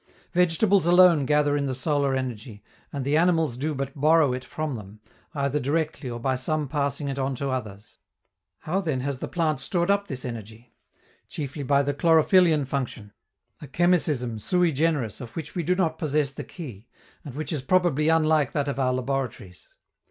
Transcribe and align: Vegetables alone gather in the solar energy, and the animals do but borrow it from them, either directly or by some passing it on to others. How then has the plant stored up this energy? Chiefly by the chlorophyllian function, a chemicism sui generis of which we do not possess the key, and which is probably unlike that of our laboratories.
Vegetables 0.33 0.87
alone 0.87 1.27
gather 1.27 1.55
in 1.55 1.67
the 1.67 1.75
solar 1.75 2.15
energy, 2.15 2.63
and 2.91 3.05
the 3.05 3.15
animals 3.15 3.55
do 3.55 3.75
but 3.75 3.93
borrow 3.95 4.33
it 4.33 4.43
from 4.43 4.73
them, 4.73 4.99
either 5.35 5.59
directly 5.59 6.09
or 6.09 6.19
by 6.19 6.35
some 6.35 6.67
passing 6.67 7.07
it 7.07 7.19
on 7.19 7.35
to 7.35 7.51
others. 7.51 7.99
How 8.61 8.81
then 8.81 9.01
has 9.01 9.19
the 9.19 9.27
plant 9.27 9.59
stored 9.59 9.91
up 9.91 10.07
this 10.07 10.25
energy? 10.25 10.73
Chiefly 11.27 11.61
by 11.61 11.83
the 11.83 11.93
chlorophyllian 11.93 12.65
function, 12.65 13.13
a 13.61 13.67
chemicism 13.67 14.39
sui 14.39 14.71
generis 14.71 15.21
of 15.21 15.35
which 15.35 15.53
we 15.53 15.61
do 15.61 15.75
not 15.75 15.99
possess 15.99 16.31
the 16.31 16.43
key, 16.43 16.87
and 17.23 17.35
which 17.35 17.53
is 17.53 17.61
probably 17.61 18.09
unlike 18.09 18.53
that 18.53 18.67
of 18.67 18.79
our 18.79 18.95
laboratories. 18.95 19.69